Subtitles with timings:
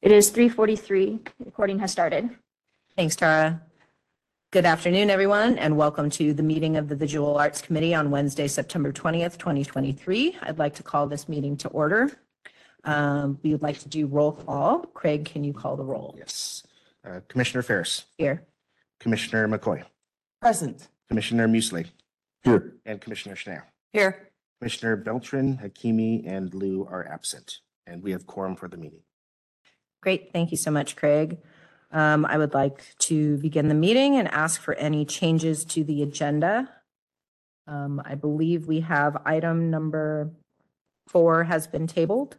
[0.00, 1.20] It is 3:43.
[1.44, 2.30] Recording has started.
[2.96, 3.62] Thanks, Tara.
[4.50, 8.48] Good afternoon, everyone, and welcome to the meeting of the Visual Arts Committee on Wednesday,
[8.48, 10.38] September 20th, 2023.
[10.42, 12.10] I'd like to call this meeting to order.
[12.84, 14.86] Um, We would like to do roll call.
[14.94, 16.14] Craig, can you call the roll?
[16.16, 16.62] Yes.
[17.04, 18.46] Uh, Commissioner Ferras, Here.
[19.00, 19.84] Commissioner McCoy,
[20.40, 20.88] Present.
[21.08, 21.86] Commissioner Musleh,
[22.44, 22.74] Here.
[22.86, 23.64] and Commissioner Schnair.
[23.92, 24.30] Here.
[24.60, 29.00] Commissioner Beltran, Hakimi, and Lou are absent, and we have quorum for the meeting.
[30.02, 30.32] Great.
[30.32, 31.38] Thank you so much, Craig.
[31.90, 36.02] Um, I would like to begin the meeting and ask for any changes to the
[36.02, 36.68] agenda.
[37.66, 40.32] Um, I believe we have item number
[41.06, 42.36] four has been tabled.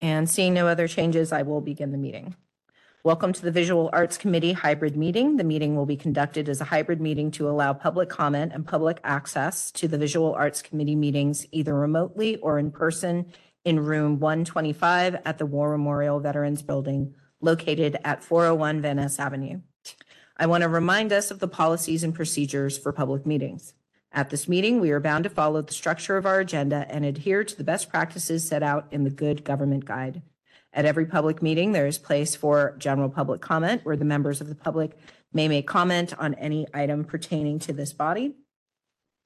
[0.00, 2.36] And seeing no other changes, I will begin the meeting.
[3.06, 5.36] Welcome to the Visual Arts Committee hybrid meeting.
[5.36, 8.98] The meeting will be conducted as a hybrid meeting to allow public comment and public
[9.04, 13.32] access to the Visual Arts Committee meetings either remotely or in person
[13.64, 19.60] in room 125 at the War Memorial Veterans Building located at 401 Van Ness Avenue.
[20.36, 23.74] I want to remind us of the policies and procedures for public meetings.
[24.10, 27.44] At this meeting, we are bound to follow the structure of our agenda and adhere
[27.44, 30.22] to the best practices set out in the Good Government Guide.
[30.76, 34.48] At every public meeting, there is place for general public comment where the members of
[34.48, 34.92] the public
[35.32, 38.34] may make comment on any item pertaining to this body.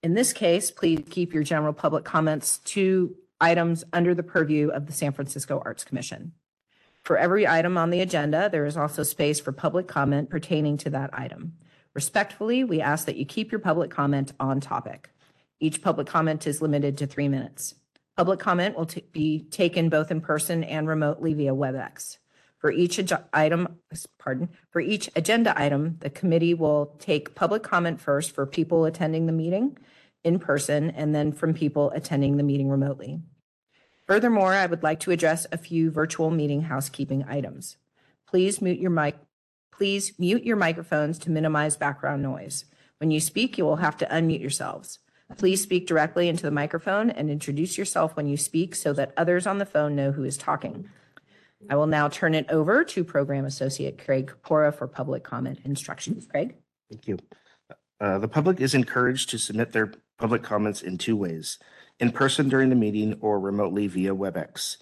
[0.01, 4.87] In this case, please keep your general public comments to items under the purview of
[4.87, 6.35] the San Francisco Arts Commission.
[7.03, 10.91] For every item on the agenda, there is also space for public comment pertaining to
[10.91, 11.55] that item.
[11.95, 15.11] Respectfully, we ask that you keep your public comment on topic.
[15.59, 17.75] Each public comment is limited to three minutes.
[18.21, 22.19] Public comment will be taken both in person and remotely via WebEx.
[22.59, 23.01] For each
[23.33, 23.79] item,
[24.19, 29.25] pardon, for each agenda item, the committee will take public comment first for people attending
[29.25, 29.79] the meeting
[30.23, 33.23] in person and then from people attending the meeting remotely.
[34.07, 37.79] Furthermore, I would like to address a few virtual meeting housekeeping items.
[38.29, 39.17] Please mute your mic,
[39.73, 42.67] please mute your microphones to minimize background noise.
[42.99, 44.99] When you speak, you will have to unmute yourselves.
[45.37, 49.47] Please speak directly into the microphone and introduce yourself when you speak so that others
[49.47, 50.89] on the phone know who is talking.
[51.69, 56.27] I will now turn it over to Program Associate Craig Kapora for public comment instructions.
[56.27, 56.55] Craig?
[56.91, 57.19] Thank you.
[58.01, 61.59] Uh, The public is encouraged to submit their public comments in two ways,
[61.99, 64.79] in person during the meeting or remotely via WebEx.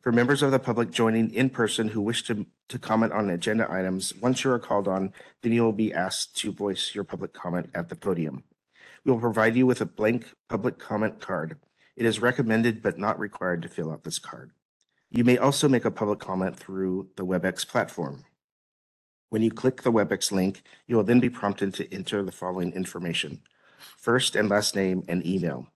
[0.00, 3.70] For members of the public joining in person who wish to, to comment on agenda
[3.70, 5.12] items, once you are called on,
[5.42, 8.44] then you will be asked to voice your public comment at the podium.
[9.04, 11.58] We will provide you with a blank public comment card.
[11.96, 14.52] It is recommended but not required to fill out this card.
[15.10, 18.24] You may also make a public comment through the WebEx platform.
[19.28, 22.72] When you click the WebEx link, you will then be prompted to enter the following
[22.72, 23.42] information.
[23.98, 25.68] First and last name and email.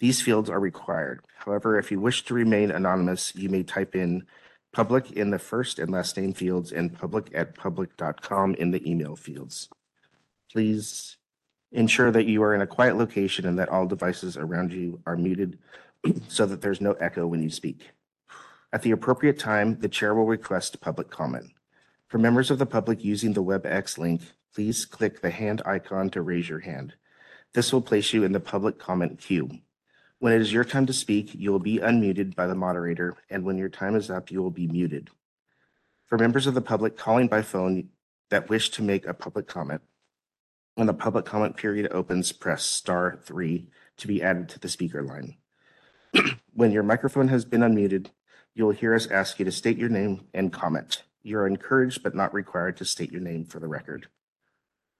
[0.00, 1.24] These fields are required.
[1.38, 4.26] However, if you wish to remain anonymous, you may type in
[4.72, 9.16] public in the first and last name fields and public at public.com in the email
[9.16, 9.68] fields.
[10.52, 11.16] Please
[11.74, 15.16] ensure that you are in a quiet location and that all devices around you are
[15.16, 15.58] muted
[16.28, 17.90] so that there's no echo when you speak.
[18.72, 21.50] At the appropriate time, the chair will request public comment.
[22.08, 24.22] For members of the public using the WebEx link,
[24.54, 26.94] please click the hand icon to raise your hand.
[27.54, 29.50] This will place you in the public comment queue.
[30.18, 33.44] When it is your time to speak, you will be unmuted by the moderator, and
[33.44, 35.10] when your time is up, you will be muted.
[36.06, 37.88] For members of the public calling by phone
[38.30, 39.82] that wish to make a public comment,
[40.74, 45.02] when the public comment period opens, press star three to be added to the speaker
[45.02, 45.36] line.
[46.56, 48.10] When your microphone has been unmuted,
[48.54, 51.02] you will hear us ask you to state your name and comment.
[51.24, 54.06] You are encouraged but not required to state your name for the record.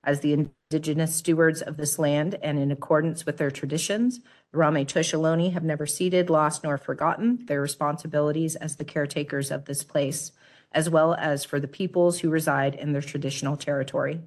[0.04, 0.32] As the
[0.70, 4.20] indigenous stewards of this land and in accordance with their traditions,
[4.52, 9.64] the Ramaytush Ohlone have never ceded, lost, nor forgotten their responsibilities as the caretakers of
[9.64, 10.32] this place,
[10.72, 14.20] as well as for the peoples who reside in their traditional territory.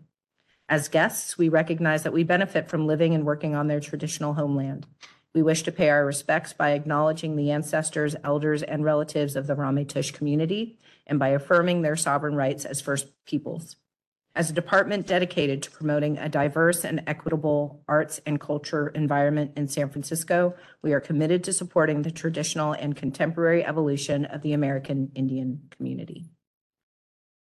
[0.68, 4.88] As guests, we recognize that we benefit from living and working on their traditional homeland.
[5.34, 9.56] We wish to pay our respects by acknowledging the ancestors, elders, and relatives of the
[9.56, 10.78] Ramaytush community
[11.08, 13.76] and by affirming their sovereign rights as First Peoples.
[14.36, 19.68] As a department dedicated to promoting a diverse and equitable arts and culture environment in
[19.68, 25.12] San Francisco, we are committed to supporting the traditional and contemporary evolution of the American
[25.14, 26.26] Indian community.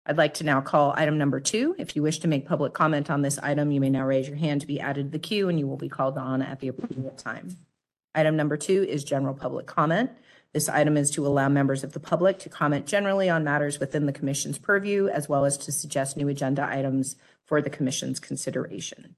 [0.06, 1.74] I'd like to now call item number two.
[1.78, 4.36] If you wish to make public comment on this item, you may now raise your
[4.36, 6.68] hand to be added to the queue and you will be called on at the
[6.68, 7.56] appropriate time.
[8.14, 10.10] Item number two is general public comment.
[10.52, 14.06] This item is to allow members of the public to comment generally on matters within
[14.06, 19.16] the commission's purview, as well as to suggest new agenda items for the commission's consideration.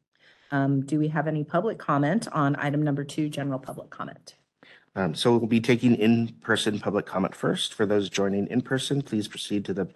[0.51, 4.37] Um, Do we have any public comment on item number two, general public comment?
[4.95, 7.75] Um, so we'll be taking in-person public comment first.
[7.75, 9.89] For those joining in person, please proceed to the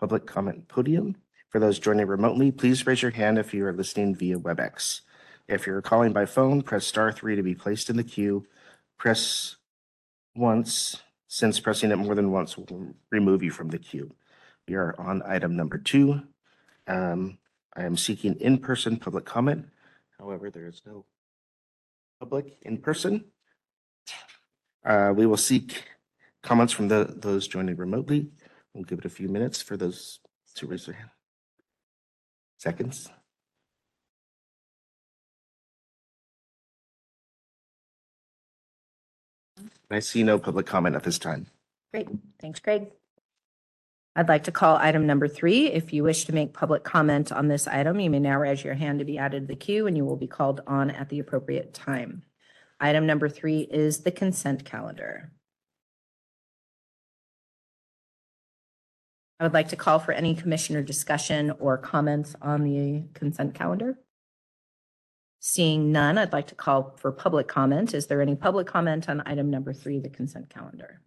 [0.00, 1.16] public comment podium.
[1.50, 5.02] For those joining remotely, please raise your hand if you are listening via WebEx.
[5.48, 8.46] If you're calling by phone, press star three to be placed in the queue.
[8.98, 9.56] Press
[10.34, 14.12] once, since pressing it more than once will remove you from the queue.
[14.66, 16.22] We are on item number two.
[16.88, 17.38] Um,
[17.76, 19.68] I am seeking in-person public comment.
[20.18, 21.04] However, there is no
[22.18, 23.24] public in person.
[24.84, 25.84] Uh, we will seek
[26.42, 28.30] comments from the, those joining remotely.
[28.72, 30.20] We'll give it a few minutes for those
[30.54, 31.10] to raise their hand.
[32.58, 33.10] Seconds.
[39.90, 41.46] I see no public comment at this time.
[41.92, 42.08] Great,
[42.40, 42.90] thanks, Craig.
[44.16, 45.66] I'd like to call item number three.
[45.66, 48.74] If you wish to make public comment on this item, you may now raise your
[48.74, 51.18] hand to be added to the queue and you will be called on at the
[51.18, 52.22] appropriate time.
[52.80, 55.32] Item number three is the consent calendar.
[59.38, 63.98] I would like to call for any commissioner discussion or comments on the consent calendar.
[65.48, 67.94] Seeing none, I'd like to call for public comment.
[67.94, 71.00] Is there any public comment on item number three, the consent calendar?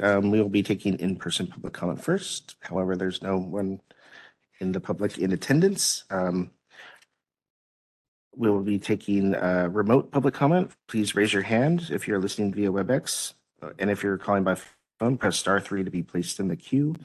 [0.00, 2.56] Um, we will be taking in-person public comment first.
[2.62, 3.80] However, there's no one
[4.58, 6.02] in the public in attendance.
[6.10, 6.50] Um,
[8.34, 10.72] we will be taking, uh, remote public comment.
[10.88, 13.34] Please raise your hand if you're listening via WebEx.
[13.62, 14.56] Uh, And if you're calling by
[14.98, 16.96] phone, press star three to be placed in the queue.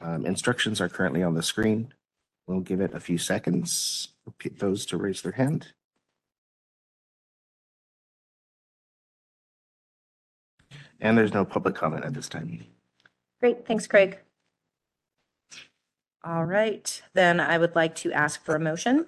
[0.00, 1.93] Um, instructions are currently on the screen.
[2.46, 4.08] We'll give it a few seconds.
[4.26, 5.68] Repeat those to raise their hand.
[11.00, 12.64] And there's no public comment at this time.
[13.40, 14.18] Great, thanks, Craig.
[16.22, 19.06] All right, then I would like to ask for a motion.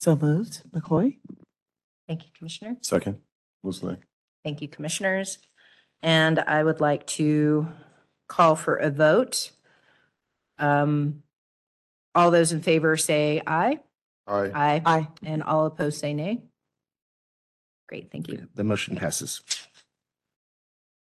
[0.00, 0.62] So moved.
[0.70, 1.16] McCoy?
[2.06, 2.76] Thank you, Commissioner.
[2.82, 3.18] Second,
[3.62, 3.96] Leslie.
[4.44, 5.38] Thank you, Commissioners.
[6.02, 7.66] And I would like to
[8.28, 9.50] call for a vote.
[10.58, 11.22] Um,
[12.14, 13.80] All those in favor say aye.
[14.26, 14.50] Aye.
[14.54, 14.82] Aye.
[14.86, 15.08] Aye.
[15.24, 16.42] And all opposed say nay.
[17.88, 18.48] Great, thank you.
[18.54, 19.42] The motion passes.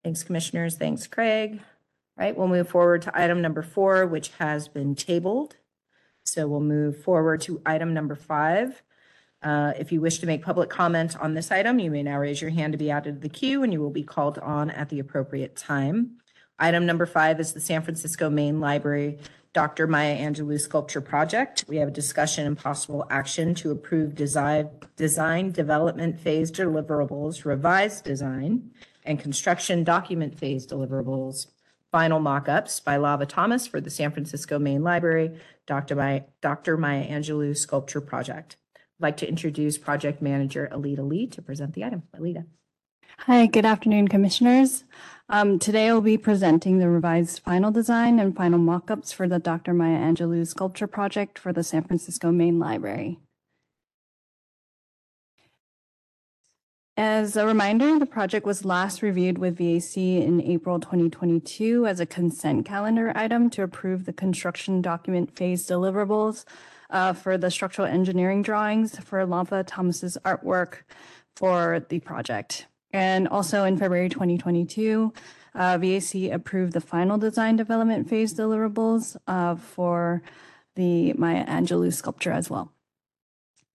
[0.04, 0.76] Thanks, Commissioners.
[0.78, 1.60] Thanks, Craig.
[2.18, 5.58] All right, we'll move forward to item number four, which has been tabled.
[6.24, 8.82] So we'll move forward to item number five.
[9.44, 12.42] Uh, If you wish to make public comment on this item, you may now raise
[12.42, 14.90] your hand to be added to the queue, and you will be called on at
[14.90, 16.18] the appropriate time.
[16.58, 19.20] Item number five is the San Francisco Main Library
[19.52, 19.88] Dr.
[19.88, 21.66] Maya Angelou Sculpture Project.
[21.68, 28.04] We have a discussion and possible action to approve design, design development phase deliverables, revised
[28.06, 28.72] design,
[29.04, 31.48] and construction document phase deliverables,
[31.92, 35.96] final mock-ups by Lava Thomas for the San Francisco Main Library, Dr.
[35.96, 36.78] Maya, Dr.
[36.78, 38.58] Maya Angelou Sculpture Project.
[38.76, 42.04] I'd like to introduce Project Manager Alita Lee to present the item.
[42.18, 42.46] Alita.
[43.20, 44.84] Hi, good afternoon, Commissioners.
[45.30, 49.74] Um, Today I'll be presenting the revised final design and final mock-ups for the Dr.
[49.74, 53.18] Maya Angelou Sculpture Project for the San Francisco Main Library.
[56.98, 62.06] As a reminder, the project was last reviewed with VAC in April 2022 as a
[62.06, 66.46] consent calendar item to approve the construction document phase deliverables
[66.92, 70.84] uh, for the structural engineering drawings for Lava Thomas's artwork
[71.36, 72.68] for the project.
[72.96, 75.12] And also in February 2022,
[75.54, 80.24] uh, VAC approved the final design development phase deliverables uh, for
[80.76, 82.72] the Maya Angelou sculpture as well.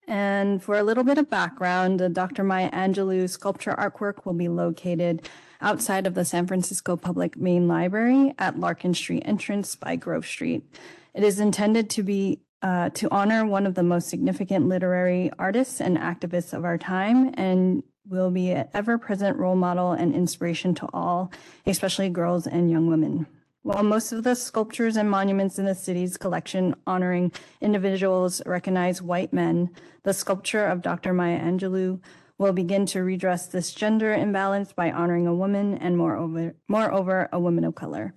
[0.09, 2.43] And for a little bit of background, the Dr.
[2.43, 5.29] Maya Angelou sculpture artwork will be located
[5.61, 10.65] outside of the San Francisco Public Main Library at Larkin Street entrance by Grove Street.
[11.12, 15.79] It is intended to be uh, to honor one of the most significant literary artists
[15.79, 20.88] and activists of our time and will be an ever-present role model and inspiration to
[20.93, 21.31] all,
[21.64, 23.26] especially girls and young women.
[23.62, 29.33] While most of the sculptures and monuments in the city's collection honoring individuals recognize white
[29.33, 29.71] men,
[30.02, 31.12] the sculpture of Dr.
[31.12, 32.00] Maya Angelou
[32.38, 37.38] will begin to redress this gender imbalance by honoring a woman and moreover, moreover a
[37.38, 38.14] woman of color.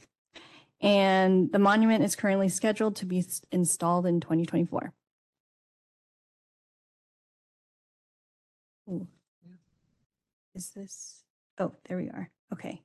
[0.80, 4.94] And the monument is currently scheduled to be installed in 2024.
[10.56, 11.24] Is this,
[11.60, 12.30] oh, there we are.
[12.52, 12.82] Okay.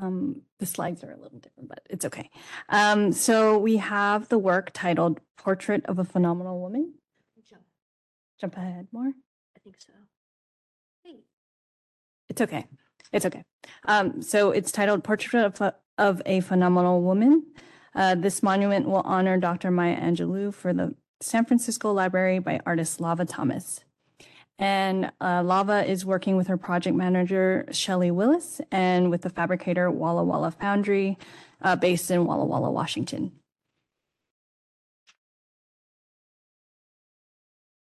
[0.00, 2.30] Um, the slides are a little different, but it's okay.
[2.68, 6.94] Um, so we have the work titled Portrait of a Phenomenal Woman.
[8.40, 9.08] Jump ahead more.
[9.08, 9.92] I think so.
[11.04, 11.16] Hey.
[12.30, 12.64] It's okay.
[13.12, 13.44] It's okay.
[13.84, 17.44] Um, so it's titled Portrait of, Ph- of a Phenomenal Woman.
[17.94, 19.70] Uh, this monument will honor Dr.
[19.70, 23.80] Maya Angelou for the San Francisco Library by artist Lava Thomas.
[24.60, 29.90] And uh, Lava is working with her project manager, Shelley Willis, and with the fabricator
[29.90, 31.18] Walla Walla Foundry,
[31.62, 33.32] uh, based in Walla Walla, Washington.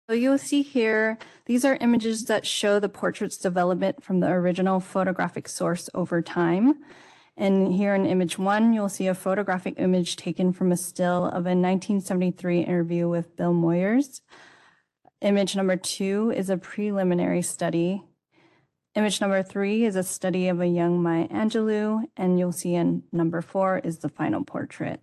[0.08, 4.78] So you'll see here, these are images that show the portrait's development from the original
[4.78, 6.76] photographic source over time.
[7.36, 11.46] And here in image one, you'll see a photographic image taken from a still of
[11.46, 14.20] a 1973 interview with Bill Moyers.
[15.22, 18.02] Image number two is a preliminary study.
[18.96, 23.04] Image number three is a study of a young Maya Angelou, and you'll see in
[23.12, 25.00] number four is the final portrait.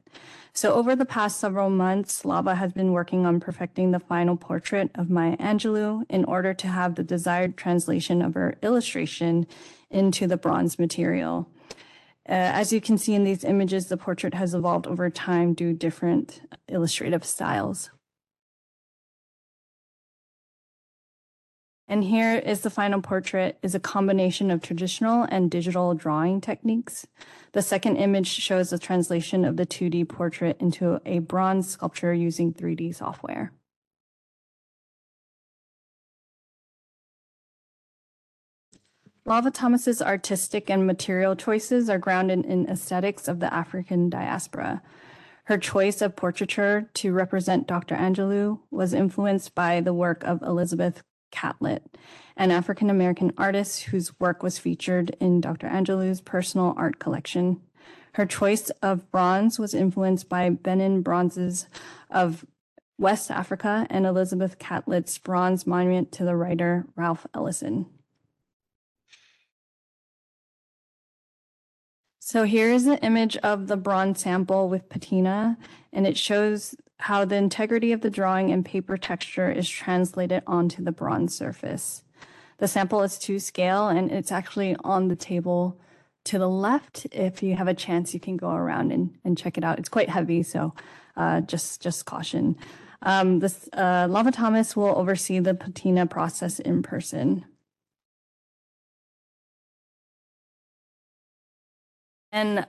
[0.51, 4.91] So over the past several months, Lava has been working on perfecting the final portrait
[4.93, 9.47] of Maya Angelou in order to have the desired translation of her illustration
[9.89, 11.49] into the bronze material.
[12.27, 15.71] Uh, as you can see in these images, the portrait has evolved over time due
[15.71, 17.89] different illustrative styles.
[21.91, 27.07] And here is the final portrait is a combination of traditional and digital drawing techniques.
[27.53, 32.53] The second image shows the translation of the 2D portrait into a bronze sculpture using
[32.53, 33.53] 3D software.
[39.25, 44.83] Lava Thomas's artistic and material choices are grounded in aesthetics of the African diaspora.
[45.45, 47.95] Her choice of portraiture to represent Dr.
[47.95, 51.01] Angelou was influenced by the work of Elizabeth
[51.31, 51.97] Catlett,
[52.35, 55.67] an African American artist whose work was featured in Dr.
[55.67, 57.61] Angelou's personal art collection.
[58.13, 61.67] Her choice of bronze was influenced by Benin bronzes
[62.09, 62.45] of
[62.97, 67.85] West Africa and Elizabeth Catlett's bronze monument to the writer Ralph Ellison.
[72.19, 75.57] So here is an image of the bronze sample with patina,
[75.91, 80.83] and it shows how the integrity of the drawing and paper texture is translated onto
[80.83, 82.03] the bronze surface.
[82.57, 85.79] The sample is to scale, and it's actually on the table
[86.25, 87.07] to the left.
[87.11, 89.79] If you have a chance, you can go around and, and check it out.
[89.79, 90.73] It's quite heavy, so
[91.15, 92.57] uh, just just caution.
[93.01, 97.45] Um, this uh, Lava Thomas will oversee the patina process in person.
[102.31, 102.67] And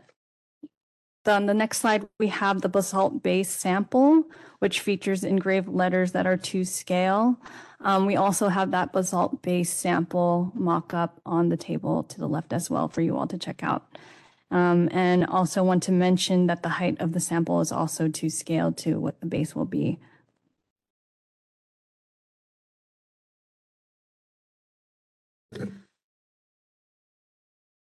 [1.30, 4.24] on the next slide, we have the basalt base sample,
[4.58, 7.38] which features engraved letters that are to scale.
[7.80, 12.52] Um, we also have that basalt base sample mock-up on the table to the left
[12.52, 13.86] as well for you all to check out.
[14.50, 18.28] Um, and also want to mention that the height of the sample is also to
[18.28, 19.98] scale to what the base will be.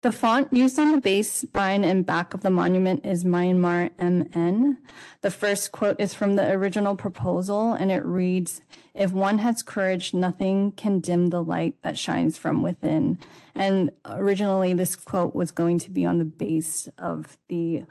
[0.02, 4.78] The font used on the base, spine, and back of the monument is Myanmar MN.
[5.20, 8.62] The first quote is from the original proposal, and it reads,
[8.94, 13.20] If one has courage, nothing can dim the light that shines from within.
[13.54, 17.84] And originally, this quote was going to be on the base of the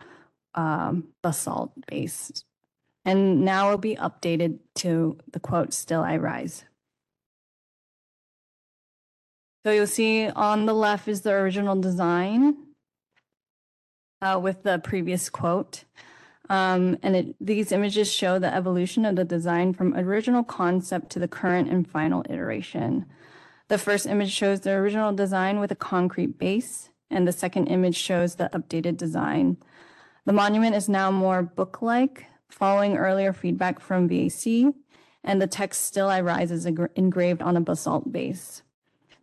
[0.54, 2.42] um, basalt base.
[3.04, 6.64] And now it'll be updated to the quote, Still I Rise.
[9.64, 12.56] So you'll see on the left is the original design
[14.22, 15.84] uh, with the previous quote.
[16.48, 21.18] Um, and it, these images show the evolution of the design from original concept to
[21.18, 23.04] the current and final iteration.
[23.68, 27.96] The first image shows the original design with a concrete base, and the second image
[27.96, 29.58] shows the updated design.
[30.24, 34.72] The monument is now more book-like, following earlier feedback from VAC,
[35.22, 38.62] and the text Still I Rise is engraved on a basalt base.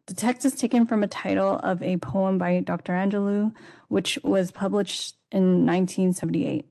[0.08, 2.94] The text is taken from a title of a poem by Dr.
[2.94, 3.54] Angelou,
[3.88, 6.68] which was published in 1978.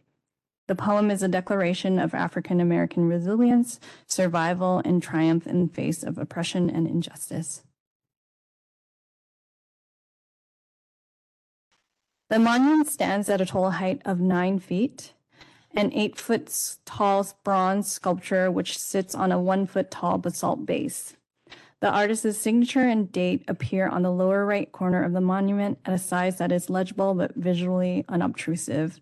[0.69, 6.05] The poem is a declaration of African American resilience, survival, and triumph in the face
[6.05, 7.65] of oppression and injustice.
[12.31, 15.13] The monument stands at a total height of nine feet,
[15.73, 16.51] an eight foot
[16.87, 21.15] tall bronze sculpture which sits on a one foot tall basalt base.
[21.81, 25.93] The artist's signature and date appear on the lower right corner of the monument at
[25.93, 29.01] a size that is legible but visually unobtrusive.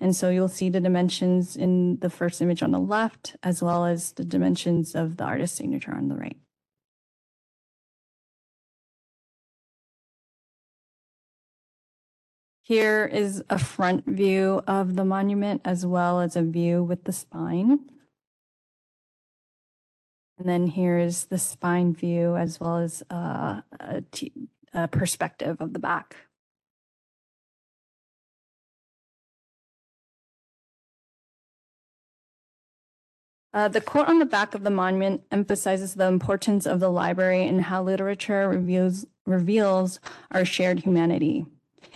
[0.00, 3.84] And so you'll see the dimensions in the first image on the left, as well
[3.84, 6.36] as the dimensions of the artist's signature on the right.
[12.62, 17.12] Here is a front view of the monument as well as a view with the
[17.12, 17.90] spine.
[20.38, 24.32] And then here is the spine view as well as uh, a, t-
[24.72, 26.16] a perspective of the back.
[33.54, 37.46] Uh, the quote on the back of the monument emphasizes the importance of the library
[37.46, 40.00] and how literature reveals, reveals
[40.32, 41.46] our shared humanity.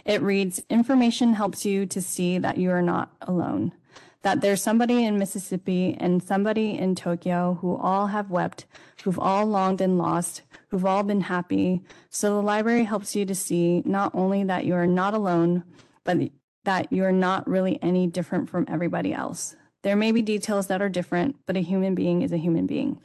[0.04, 3.72] It reads, information helps you to see that you are not alone,
[4.22, 8.66] that there's somebody in Mississippi and somebody in Tokyo who all have wept,
[9.04, 11.82] who've all longed and lost, who've all been happy.
[12.10, 15.62] So the library helps you to see not only that you are not alone,
[16.04, 16.18] but
[16.64, 19.54] that you're not really any different from everybody else.
[19.82, 23.00] There may be details that are different, but a human being is a human being.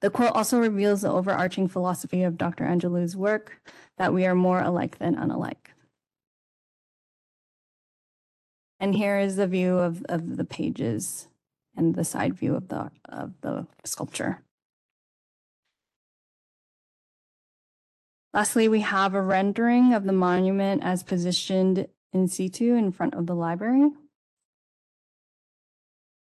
[0.00, 2.64] The quote also reveals the overarching philosophy of Dr.
[2.64, 3.60] Angelou's work
[3.98, 5.74] that we are more alike than unalike.
[8.80, 11.28] And here is the view of, of the pages
[11.76, 14.42] and the side view of the, of the sculpture.
[18.32, 23.26] Lastly, we have a rendering of the monument as positioned in situ in front of
[23.26, 23.90] the library.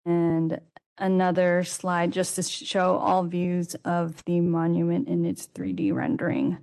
[0.06, 0.60] And
[0.98, 6.58] another slide just to show all views of the monument in its 3D rendering.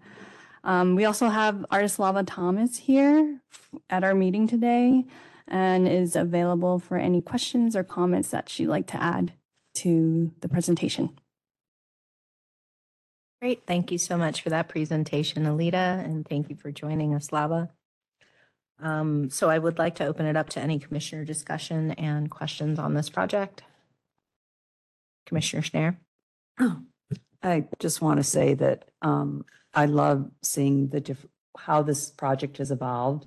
[0.65, 3.41] Um, we also have artist Lava Thomas here
[3.89, 5.07] at our meeting today
[5.49, 9.33] and is available for any questions or comments that she'd like to add
[9.75, 11.19] to the presentation.
[13.41, 13.63] Great.
[13.67, 17.71] Thank you so much for that presentation, Alita, and thank you for joining us, Lava.
[18.81, 22.79] Um, so I would like to open it up to any commissioner discussion and questions
[22.79, 23.63] on this project.
[25.27, 25.97] Commissioner Schnair?
[27.43, 31.25] I just want to say that um, I love seeing the diff,
[31.57, 33.27] how this project has evolved.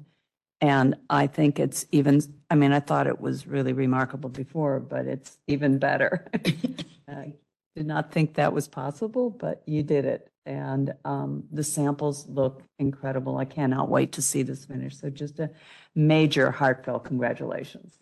[0.62, 2.22] And I think it's even,
[2.52, 6.28] I mean, I thought it was really remarkable before, but it's even better.
[7.08, 7.34] I
[7.76, 10.30] did not think that was possible, but you did it.
[10.46, 13.38] And um, the samples look incredible.
[13.38, 14.98] I cannot wait to see this finish.
[14.98, 15.50] So just a
[15.96, 17.98] major heartfelt congratulations.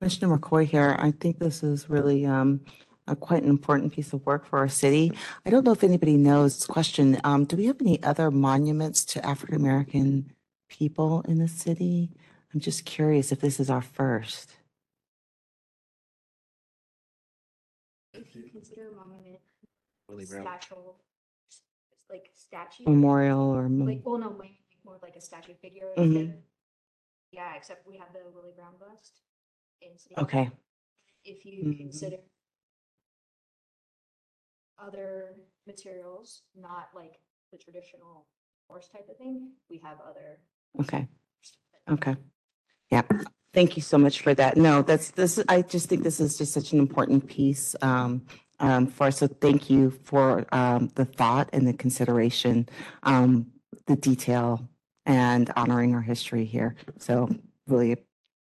[0.00, 0.96] Commissioner McCoy here.
[0.98, 2.60] I think this is really um,
[3.06, 5.12] a quite an important piece of work for our city.
[5.44, 9.26] I don't know if anybody knows, question, um, do we have any other monuments to
[9.26, 10.32] African-American
[10.80, 12.10] people in the city?
[12.54, 14.54] I'm just curious if this is our first.
[18.14, 19.40] If you consider a monument
[20.08, 20.42] Willie Brown.
[20.42, 20.74] statue,
[22.08, 22.84] like statue.
[22.84, 25.92] Memorial or, mo- Like, well, no, like, more like a statue figure.
[25.96, 26.16] Mhm.
[26.16, 26.42] instead.
[27.32, 29.20] Yeah, except we have the Willie Brown bust.
[29.82, 30.24] in City Hall.
[30.24, 30.50] okay,
[31.24, 31.76] If you Mhm.
[31.78, 32.18] consider
[34.78, 38.26] other materials, not like the traditional
[38.68, 40.38] horse type of thing, we have other.
[40.78, 41.08] Okay,
[41.90, 42.16] okay.
[42.90, 43.02] Yeah,
[43.52, 44.56] thank you so much for that.
[44.56, 48.26] No, that's, this, I just think this is just such an important piece um,
[48.58, 49.18] um, for us.
[49.18, 52.68] So thank you for um, the thought and the consideration,
[53.02, 53.46] um,
[53.86, 54.68] the detail
[55.06, 56.76] and honoring our history here.
[56.98, 57.28] So
[57.66, 57.96] really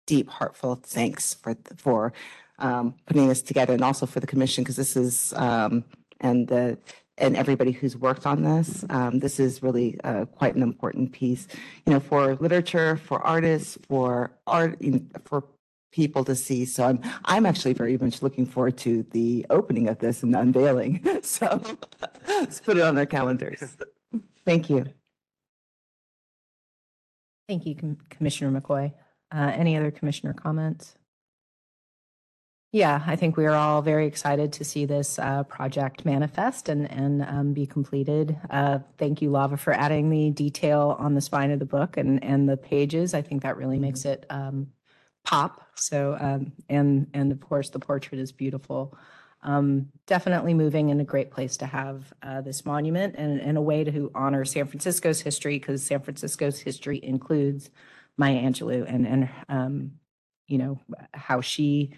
[0.08, 2.14] deep heartfelt thanks for, for
[2.60, 5.86] um, putting this together and also for the commission because this is, um,
[6.20, 6.78] and the,
[7.18, 8.84] and everybody who's worked on this.
[8.90, 11.48] Um, this is really uh, quite an important piece,
[11.86, 15.44] you know, for literature, for artists, for art, you know, for
[15.92, 16.66] people to see.
[16.66, 20.40] So I'm I'm actually very much looking forward to the opening of this and the
[20.40, 21.06] unveiling.
[21.24, 21.62] So
[22.28, 23.62] let's put it on our calendars.
[24.46, 24.86] Thank you.
[27.48, 28.94] Thank you, Com- Commissioner McCoy.
[29.34, 30.96] Uh, Any other commissioner comments?
[32.74, 36.90] Yeah, I think we are all very excited to see this uh, project manifest and,
[36.90, 38.38] and um, be completed.
[38.50, 42.24] Uh, Thank you, Lava, for adding the detail on the spine of the book and,
[42.24, 43.14] and the pages.
[43.14, 44.68] I think that really makes it um,
[45.26, 45.68] pop.
[45.76, 48.98] So, um, and, and of course, the portrait is beautiful.
[49.44, 53.62] Um, definitely moving and a great place to have, uh, this monument and, and a
[53.62, 57.70] way to honor San Francisco's history because San Francisco's history includes
[58.16, 59.92] Maya Angelou and, and, um,
[60.48, 60.80] you know,
[61.14, 61.94] how she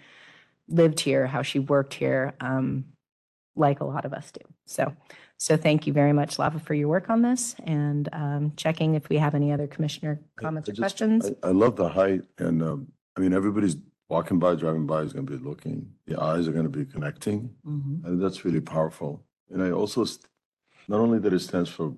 [0.68, 2.84] lived here, how she worked here, um,
[3.56, 4.40] like a lot of us do.
[4.66, 4.94] So,
[5.36, 9.08] so thank you very much, Lava, for your work on this and, um, checking if
[9.08, 11.30] we have any other commissioner comments I or just- questions.
[11.42, 13.76] I, I love the height and, um, I mean, everybody's
[14.08, 17.54] walking by, driving by is gonna be looking, the eyes are gonna be connecting.
[17.66, 18.04] Mhm.
[18.04, 19.24] And that's really powerful.
[19.50, 20.26] And I also, st-
[20.88, 21.94] not only that it stands for,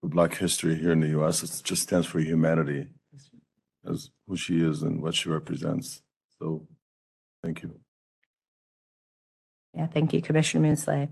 [0.00, 2.86] for Black history here in the US, it just stands for humanity
[3.84, 6.02] as who she is and what she represents.
[6.38, 6.66] So,
[7.42, 7.78] thank you.
[9.74, 11.08] Yeah, thank you, Commissioner Musleh.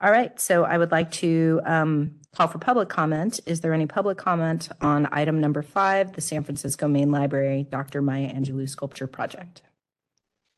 [0.00, 3.38] All right, so I would like to um, call for public comment.
[3.46, 8.02] Is there any public comment on item number five, the San Francisco Main Library Dr.
[8.02, 9.62] Maya Angelou Sculpture Project?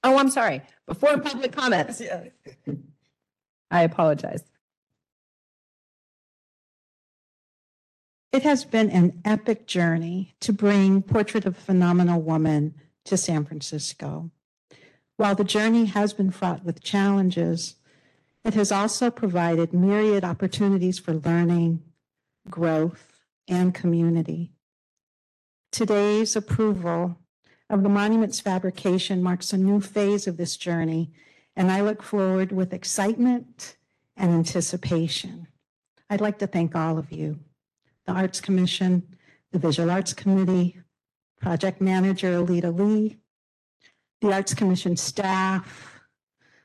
[0.03, 2.01] Oh, I'm sorry, before public comments.
[3.71, 4.45] I apologize.
[8.33, 13.45] It has been an epic journey to bring Portrait of a Phenomenal Woman to San
[13.45, 14.31] Francisco.
[15.17, 17.77] While the journey has been fraught with challenges,
[18.45, 21.83] it has also provided myriad opportunities for learning,
[22.51, 24.53] growth, and community.
[25.71, 27.17] Today's approval
[27.71, 31.13] of the monument's fabrication marks a new phase of this journey,
[31.55, 33.77] and I look forward with excitement
[34.17, 35.47] and anticipation.
[36.11, 37.39] I'd like to thank all of you
[38.07, 39.17] the Arts Commission,
[39.53, 40.79] the Visual Arts Committee,
[41.41, 43.17] Project Manager Alita Lee,
[44.25, 46.01] the Arts Commission staff,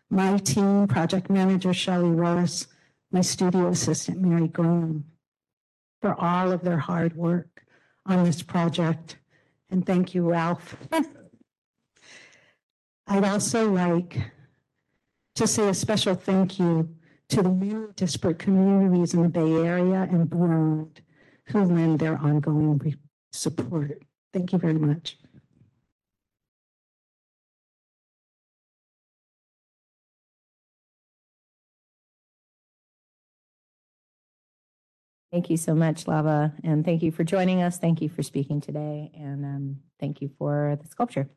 [0.10, 2.68] my team, Project Manager Shelley Ross,
[3.12, 5.04] my studio assistant Mary Graham,
[6.02, 7.66] for all of their hard work
[8.06, 9.18] on this project.
[9.70, 10.78] And thank you, Ralph.
[13.08, 14.18] I'd also like
[15.36, 16.88] to say a special thank you
[17.28, 21.02] to the many disparate communities in the Bay Area and beyond
[21.48, 22.96] who lend their ongoing
[23.34, 24.02] support.
[24.32, 25.18] Thank you very much.
[35.32, 37.78] Thank you so much, Lava, and thank you for joining us.
[37.78, 41.30] Thank you for speaking today, and um, thank you for the sculpture.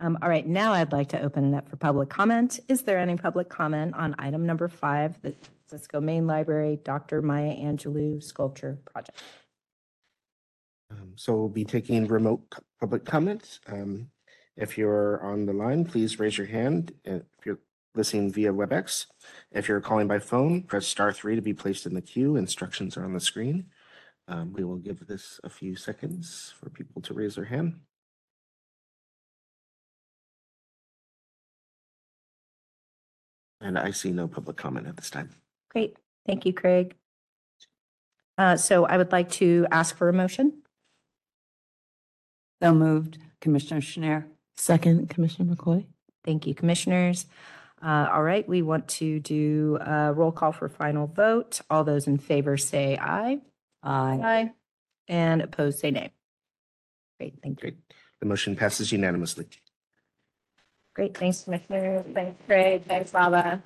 [0.00, 2.58] Um, All right, now I'd like to open it up for public comment.
[2.68, 5.34] Is there any public comment on item number five, the
[5.70, 7.22] Cisco Main Library Dr.
[7.22, 9.22] Maya Angelou Sculpture Project?
[10.90, 12.42] Um, So we'll be taking remote
[12.80, 13.60] public comments.
[13.68, 14.10] Um,
[14.56, 16.92] If you're on the line, please raise your hand.
[17.06, 17.60] Uh, If you're
[17.96, 19.06] listening via WebEx,
[19.50, 22.36] if you're calling by phone, press star three to be placed in the queue.
[22.36, 23.66] Instructions are on the screen.
[24.28, 27.80] Um, We will give this a few seconds for people to raise their hand.
[33.60, 35.30] And I see no public comment at this time.
[35.70, 36.94] Great, thank you, Craig.
[38.36, 40.62] Uh, So I would like to ask for a motion.
[42.62, 44.26] So moved, Commissioner Schnair.
[44.56, 45.86] Second, Commissioner McCoy?
[46.24, 47.26] Thank you, Commissioners.
[47.82, 51.60] Uh, All right, we want to do a roll call for final vote.
[51.70, 53.40] All those in favor say aye.
[53.82, 54.20] Aye.
[54.22, 54.52] Aye.
[55.08, 56.12] And opposed, say nay.
[57.18, 57.70] Great, thank you.
[57.70, 57.76] Great.
[58.20, 59.46] The motion passes unanimously.
[60.94, 62.02] Great, thanks, Commissioner.
[62.14, 62.82] Thanks, Craig.
[62.88, 63.62] Thanks, Lava.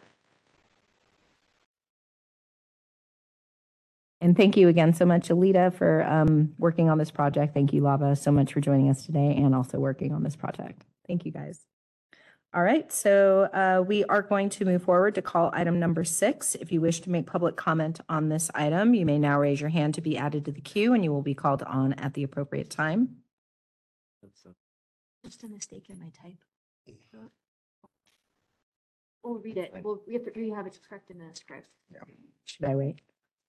[4.21, 7.55] And thank you again so much, Alita, for um, working on this project.
[7.55, 10.85] Thank you, Lava, so much for joining us today and also working on this project.
[11.07, 11.65] Thank you, guys.
[12.53, 16.57] All right, so uh, we are going to move forward to call item number six.
[16.57, 19.71] If you wish to make public comment on this item, you may now raise your
[19.71, 22.25] hand to be added to the queue and you will be called on at the
[22.25, 23.19] appropriate time.
[25.25, 26.39] Just a mistake in my type.
[29.23, 29.73] We'll read it.
[29.85, 31.69] We'll, we have to, we have it correct in the script.
[32.47, 32.97] Should I wait?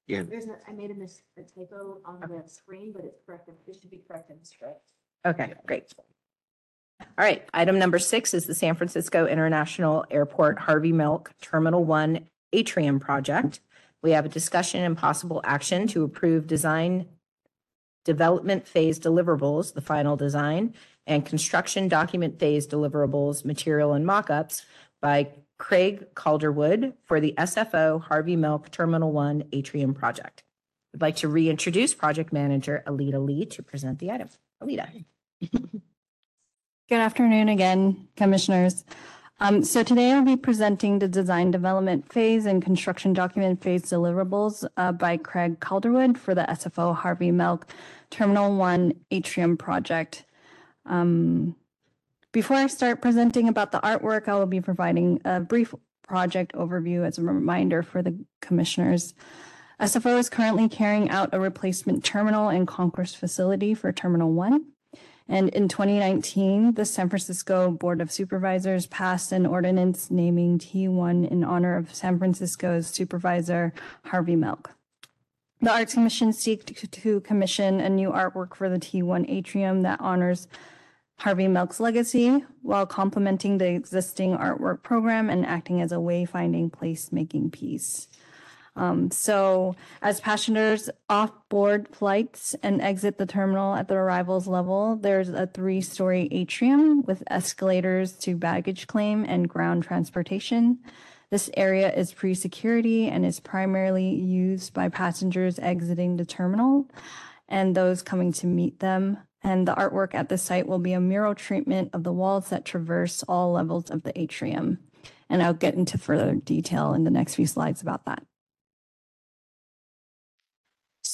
[0.06, 3.50] Yeah, There's a, I made a mis, a typo on the screen, but it's correct.
[3.50, 4.92] It should be correct in the script.
[5.26, 5.92] Okay, great.
[7.18, 12.28] All right, item number six is the San Francisco International Airport Harvey Milk Terminal One
[12.54, 13.60] Atrium Project.
[14.02, 17.08] We have a discussion and possible action to approve design
[18.04, 20.74] development phase deliverables, the final design,
[21.06, 24.66] and construction document phase deliverables, material and mock-ups
[25.02, 25.28] by
[25.60, 30.44] Craig Calderwood for the SFO Harvey Milk Terminal One Atrium Project.
[30.96, 34.30] I'd like to reintroduce Project Manager Alita Lee to present the item.
[34.62, 35.06] Alita.
[36.92, 38.84] Good afternoon again, Commissioners.
[39.40, 44.68] Um, So today I'll be presenting the design development phase and construction document phase deliverables
[44.76, 47.66] uh, by Craig Calderwood for the SFO Harvey Milk
[48.10, 50.26] Terminal One Atrium Project.
[50.86, 51.56] Um,
[52.34, 55.74] before I start presenting about the artwork, I will be providing a brief
[56.06, 59.14] project overview as a reminder for the commissioners.
[59.80, 64.66] SFO is currently carrying out a replacement terminal and concourse facility for Terminal 1.
[65.32, 71.46] And in 2019, the San Francisco Board of Supervisors passed an ordinance naming T1 in
[71.46, 74.72] honor of San Francisco's Supervisor Harvey Milk.
[75.62, 80.02] The Arts Commission seek to- to commission a new artwork for the T1 atrium that
[80.02, 80.50] honors
[81.20, 87.54] Harvey Milk's legacy while complementing the existing artwork program and acting as a wayfinding placemaking
[87.54, 88.10] piece.
[88.76, 95.30] Um, so as passengers off-board flights and exit the terminal at the arrivals level, there's
[95.30, 100.80] a three-story atrium with escalators to baggage claim and ground transportation.
[101.32, 106.90] This area is pre-security and is primarily used by passengers exiting the terminal
[107.48, 109.18] and those coming to meet them.
[109.44, 112.64] And the artwork at the site will be a mural treatment of the walls that
[112.64, 114.80] traverse all levels of the atrium.
[115.30, 118.24] And I'll get into further detail in the next few slides about that.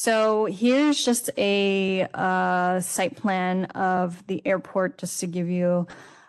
[0.08, 5.86] So here's just a uh, site plan of the airport, just to give you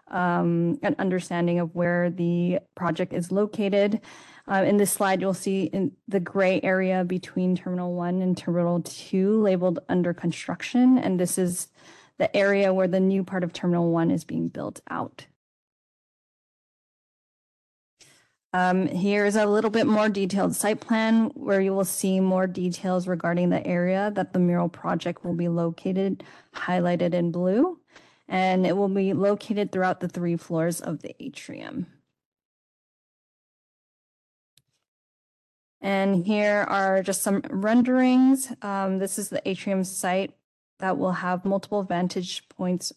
[0.08, 4.00] um, an understanding of where the project is located.
[4.50, 8.82] Uh, in this slide, you'll see in the gray area between Terminal 1 and Terminal
[8.82, 10.98] 2 labeled under construction.
[10.98, 11.68] And this is
[12.16, 15.26] the area where the new part of Terminal 1 is being built out.
[18.54, 23.06] Um, here's a little bit more detailed site plan where you will see more details
[23.06, 27.78] regarding the area that the mural project will be located, highlighted in blue.
[28.26, 31.86] And it will be located throughout the three floors of the atrium.
[35.80, 38.52] And here are just some renderings.
[38.62, 40.34] Um, this is the atrium site
[40.78, 42.92] that will have multiple vantage points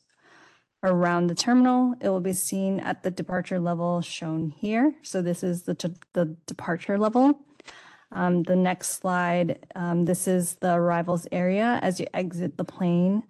[0.84, 1.96] around the terminal.
[2.02, 4.96] It will be seen at the departure level shown here.
[5.04, 5.76] So this is the,
[6.14, 7.40] the departure level.
[8.12, 13.24] Um, the next slide, um, this is the arrivals area as you exit the plane.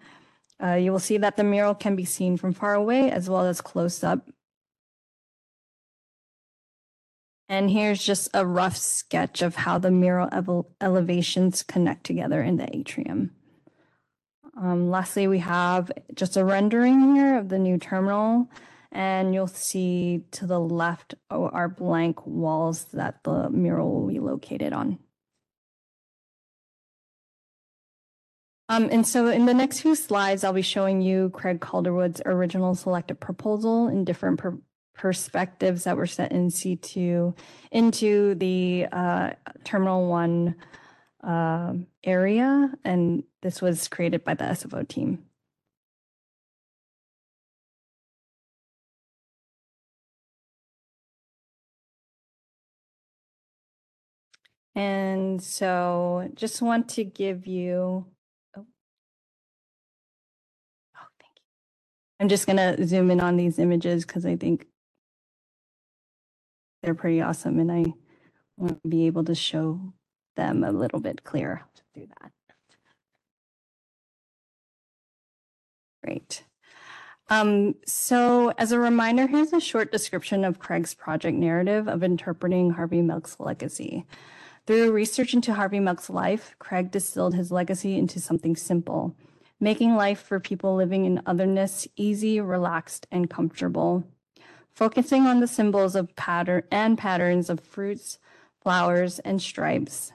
[0.64, 3.46] Uh, you will see that the mural can be seen from far away as well
[3.46, 4.30] as close up.
[7.50, 12.56] And here's just a rough sketch of how the mural ele- elevations connect together in
[12.56, 13.32] the atrium.
[14.62, 18.48] Um, lastly, we have just a rendering here of the new terminal,
[18.92, 24.72] and you'll see to the left are blank walls that the mural will be located
[24.72, 25.00] on.
[28.70, 32.76] Um, and so in the next few slides, I'll be showing you Craig Calderwood's original
[32.76, 34.60] selected proposal in different per-
[34.94, 37.34] perspectives that were set in situ
[37.72, 39.32] into the uh,
[39.64, 40.56] Terminal 1
[41.24, 42.74] uh, area.
[42.84, 45.26] And this was created by the SFO team.
[54.76, 58.06] And so just want to give you,
[58.58, 58.66] oh.
[60.98, 61.44] Oh, thank you.
[62.20, 64.68] I'm just gonna zoom in on these images because I think
[66.84, 67.86] they're pretty awesome and I
[68.58, 69.94] want to be able to show
[70.36, 71.64] them a little bit clearer
[71.94, 72.32] do that.
[76.04, 76.44] Great.
[77.30, 82.72] Um, so as a reminder, here's a short description of Craig's project narrative of interpreting
[82.72, 84.06] Harvey Milk's legacy.
[84.68, 89.16] Through research into Harvey Milk's life, Craig distilled his legacy into something simple,
[89.60, 94.04] making life for people living in otherness easy, relaxed, and comfortable.
[94.74, 98.20] Focusing on the symbols of pattern and patterns of fruits,
[98.62, 100.14] flowers, and stripes,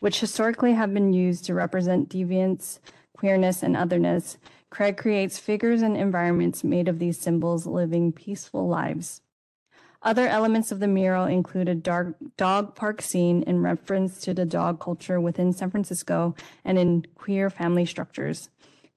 [0.00, 2.78] which historically have been used to represent deviance,
[3.16, 4.38] queerness, and otherness,
[4.70, 9.22] Craig creates figures and environments made of these symbols living peaceful lives.
[10.02, 14.44] Other elements of the mural include a dog, dog park scene in reference to the
[14.44, 18.48] dog culture within San Francisco and in queer family structures,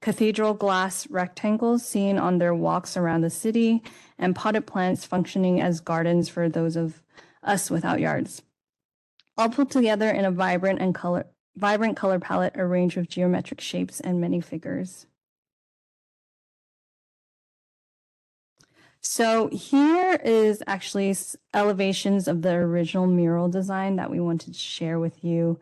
[0.01, 3.81] cathedral glass rectangles seen on their walks around the city,
[4.19, 7.01] and potted plants functioning as gardens for those of
[7.41, 8.43] us without yards.
[9.41, 11.25] All put together in a vibrant and color
[11.55, 15.07] vibrant color palette, a range of geometric shapes and many figures.
[19.01, 21.15] So here is actually
[21.55, 25.59] elevations of the original mural design that we wanted to share with you.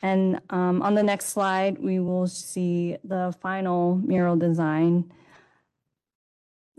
[0.00, 5.12] And um, on the next slide, we will see the final mural design.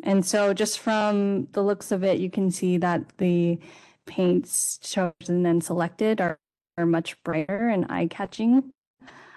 [0.02, 3.60] And so just from the looks of it, you can see that the
[4.06, 6.40] paints chosen and selected are,
[6.78, 8.72] are much brighter and eye-catching.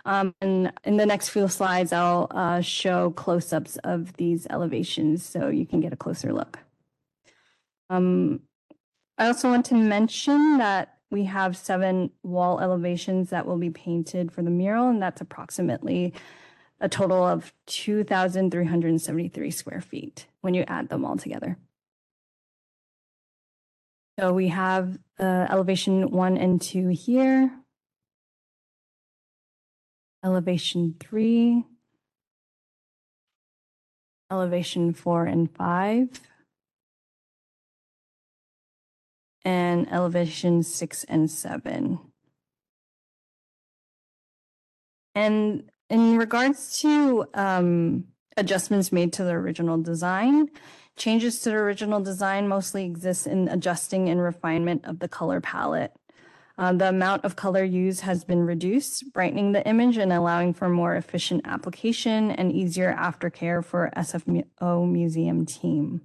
[0.07, 5.48] Um, and in the next few slides, I'll uh, show close-ups of these elevations so
[5.48, 6.59] you can get a closer look.
[7.88, 8.40] Um,
[9.16, 14.33] I also want to mention that we have seven wall elevations that will be painted
[14.33, 16.12] for the mural, and that's approximately
[16.81, 21.57] a total of 2,373 square feet when you add them all together.
[24.18, 27.50] So we have elevation one and two here.
[30.24, 31.64] Elevation three.
[34.31, 36.09] Elevation four and five.
[39.44, 41.98] And elevation six and seven.
[45.14, 48.05] And in regards to um,
[48.37, 50.48] adjustments made to the original design,
[50.97, 55.93] changes to the original design mostly exist in adjusting and refinement of the color palette.
[56.57, 60.69] Uh, the amount of color used has been reduced, brightening the image and allowing for
[60.69, 66.01] more efficient application and easier aftercare for SFO museum team.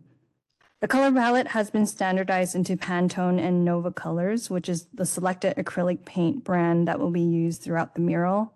[0.81, 5.55] The color palette has been standardized into Pantone and Nova Colors, which is the selected
[5.57, 8.53] acrylic paint brand that will be used throughout the mural.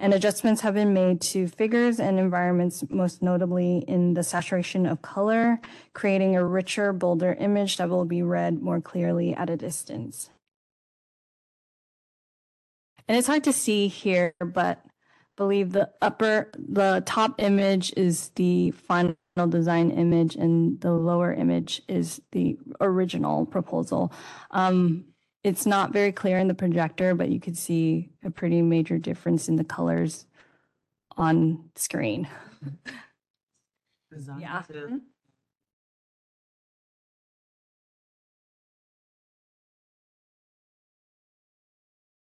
[0.00, 5.02] And adjustments have been made to figures and environments, most notably in the saturation of
[5.02, 5.60] color,
[5.92, 10.30] creating a richer, bolder image that will be read more clearly at a distance.
[13.08, 14.84] And it's hard to see here, but
[15.36, 19.16] believe the upper, the top image is the final
[19.48, 24.12] design image and the lower image is the original proposal.
[24.50, 25.06] Um,
[25.48, 29.48] it's not very clear in the projector, but you could see a pretty major difference
[29.48, 30.26] in the colors
[31.16, 32.28] on screen.
[34.38, 34.62] Yeah.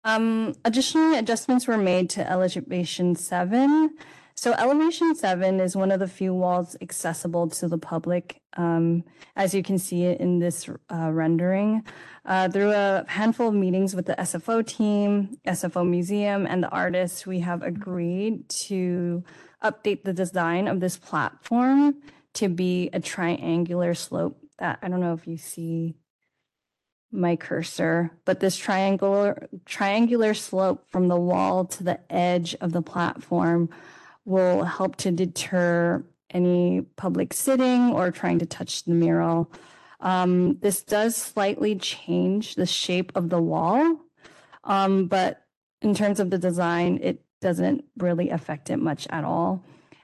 [0.05, 3.97] Um, additionally, adjustments were made to elevation seven.
[4.43, 9.05] So elevation seven is one of the few walls accessible to the public, um,
[9.37, 11.81] as you can see it in this uh, rendering.
[12.25, 17.25] Uh, through a handful of meetings with the SFO team, SFO Museum, and the artists,
[17.25, 19.23] we have agreed to
[19.63, 22.01] update the design of this platform
[22.33, 25.95] to be a triangular slope that I don't know if you see
[27.13, 32.81] my cursor, but this triangular triangular slope from the wall to the edge of the
[32.81, 33.69] platform
[34.25, 39.51] will help to deter any public sitting or trying to touch the mural.
[39.99, 43.99] Um, this does slightly change the shape of the wall,
[44.63, 45.45] um, but
[45.81, 49.63] in terms of the design, it doesn't really affect it much at all.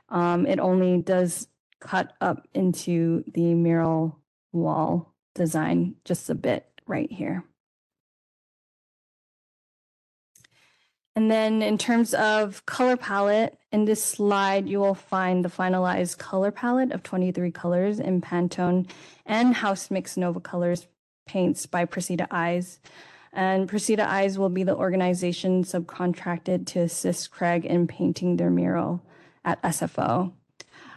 [0.09, 1.47] Um, it only does
[1.79, 4.19] cut up into the mural
[4.51, 7.43] wall design just a bit right here.
[11.19, 16.17] And then in terms of color palette, in this slide, you will find the finalized
[16.17, 18.89] color palette of 23 colors in Pantone
[19.25, 20.87] and House Mix Nova Colors
[21.27, 22.79] paints by Precita Eyes.
[23.33, 29.03] And Precita Eyes will be the organization subcontracted to assist Craig in painting their mural
[29.43, 30.31] at SFO.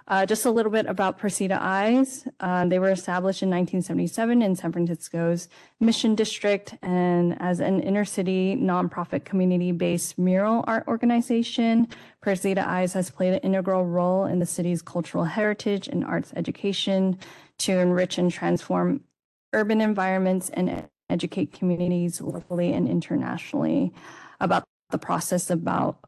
[0.08, 2.26] Uh, just a little bit about Precita Eyes.
[2.40, 5.48] Uh, they were established in 1977 in San Francisco's
[5.80, 11.86] Mission District and as an inner city nonprofit community based mural art organization.
[12.24, 17.18] Precita Eyes has played an integral role in the city's cultural heritage and arts education
[17.58, 19.02] to enrich and transform
[19.52, 23.92] urban environments and educate communities locally and internationally
[24.40, 25.98] about the process about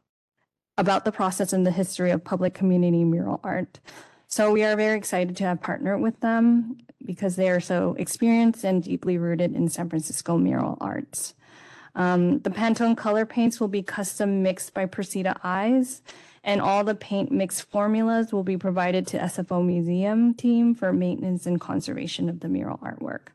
[0.77, 3.79] about the process and the history of public community mural art.
[4.27, 8.63] So we are very excited to have partnered with them because they are so experienced
[8.63, 11.35] and deeply rooted in San Francisco mural arts.
[11.93, 16.01] Um, the Pantone color paints will be custom mixed by Precita Eyes,
[16.43, 21.45] and all the paint mix formulas will be provided to SFO Museum team for maintenance
[21.45, 23.27] and conservation of the mural artwork.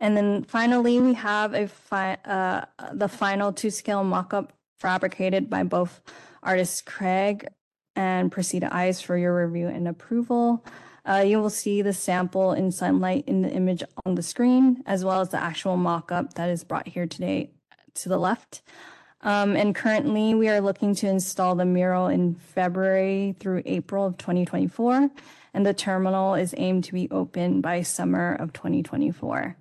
[0.00, 5.62] And then finally, we have a fi- uh, the final two scale mock-up fabricated by
[5.62, 6.00] both
[6.42, 7.46] artists Craig
[7.94, 10.64] and Precita Eyes for your review and approval.
[11.04, 15.04] Uh, you will see the sample in sunlight in the image on the screen, as
[15.04, 17.50] well as the actual mock-up that is brought here today
[17.94, 18.62] to the left.
[19.22, 24.18] Um, and currently, we are looking to install the mural in February through April of
[24.18, 25.10] 2024,
[25.54, 29.56] and the terminal is aimed to be open by summer of 2024.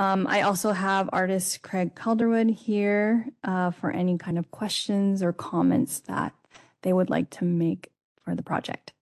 [0.00, 5.34] Um, I also have artist Craig Calderwood here uh, for any kind of questions or
[5.34, 6.32] comments that
[6.80, 7.90] they would like to make
[8.24, 8.94] for the project.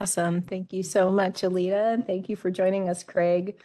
[0.00, 0.42] Awesome.
[0.42, 1.94] Thank you so much, Alita.
[1.94, 3.60] and Thank you for joining us, Craig.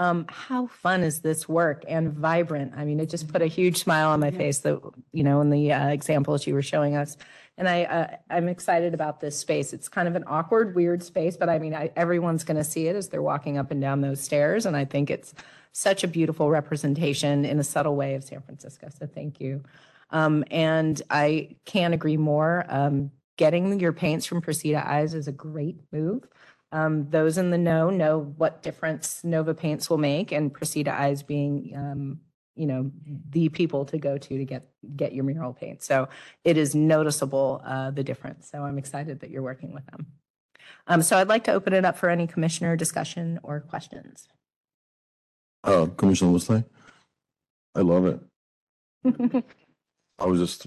[0.00, 2.72] Um, how fun is this work and vibrant?
[2.76, 4.80] I mean, it just put a huge smile on my face that,
[5.12, 7.16] you know, in the uh, examples you were showing us.
[7.58, 9.72] And I, uh, I'm excited about this space.
[9.72, 12.88] It's kind of an awkward, weird space, but I mean, I, everyone's going to see
[12.88, 14.66] it as they're walking up and down those stairs.
[14.66, 15.34] And I think it's
[15.72, 18.88] such a beautiful representation in a subtle way of San Francisco.
[18.98, 19.62] So thank you.
[20.10, 22.64] Um, and I can't agree more.
[22.68, 26.26] Um, getting your paints from Precita Eyes is a great move.
[26.72, 31.22] Um, those in the know know what difference Nova Paints will make, and Precita Eyes
[31.22, 32.20] being, um,
[32.56, 32.90] you know,
[33.30, 35.82] the people to go to to get get your mural paint.
[35.82, 36.08] So
[36.42, 38.50] it is noticeable uh, the difference.
[38.50, 40.06] So I'm excited that you're working with them.
[40.86, 44.28] Um, so I'd like to open it up for any commissioner discussion or questions.
[45.64, 46.64] Uh, Commissioner Musleh,
[47.74, 48.20] I love it.
[50.18, 50.66] I was just,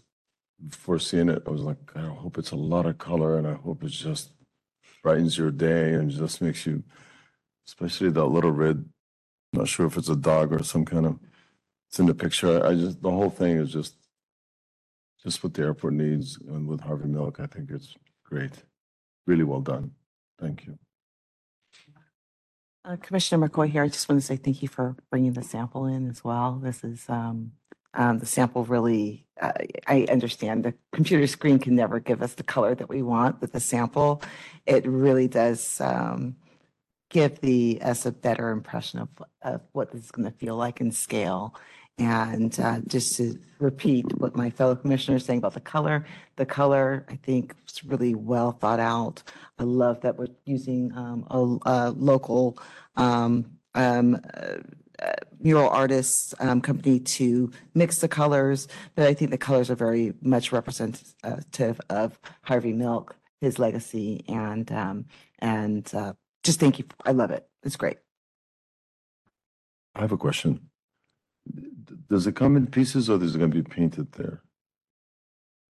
[0.72, 3.84] foreseeing it, I was like, I hope it's a lot of color and I hope
[3.84, 4.32] it just
[5.02, 6.84] brightens your day and just makes you,
[7.66, 8.86] especially that little red,
[9.54, 11.20] not sure if it's a dog or some kind of,
[11.90, 12.64] it's in the picture.
[12.66, 13.96] I just, the whole thing is just,
[15.24, 18.52] just what the airport needs and with Harvey Milk, I think it's great.
[19.26, 19.92] Really well done.
[20.40, 20.78] Thank you.
[22.86, 25.86] Uh, Commissioner McCoy here, I just want to say thank you for bringing the sample
[25.86, 26.60] in as well.
[26.64, 27.54] This is, um,
[27.96, 29.52] um, the sample really, uh,
[29.88, 33.52] I understand the computer screen can never give us the color that we want, but
[33.52, 34.22] the sample,
[34.66, 36.36] it really does, um,
[37.10, 39.10] give the, us a better impression of,
[39.42, 41.56] of what this is going to feel like in scale.
[42.00, 46.06] And, uh, just to repeat what my fellow commissioners saying about the color,
[46.38, 49.22] the color, I think is really well thought out.
[49.60, 52.58] I love that we're using, um, a, a local,
[52.96, 54.18] um, um,
[55.02, 59.76] uh, mural artists um, company to mix the colors, but I think the colors are
[59.76, 65.06] very much representative of Harvey Milk, his legacy, and um,
[65.40, 66.86] and uh, just thank you.
[67.06, 67.48] I love it.
[67.64, 67.98] It's great.
[69.96, 70.69] I have a question.
[71.90, 74.42] D- Does it come in pieces or is it going to be painted there?